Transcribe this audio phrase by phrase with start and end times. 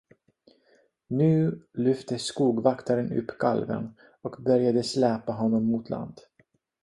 [1.17, 1.27] Nu
[1.73, 6.21] lyfte skogvaktaren upp kalven och började släpa honom mot land.